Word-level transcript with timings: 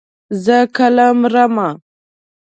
زه 0.43 0.57
کله 0.75 1.05
مرمه. 1.19 1.69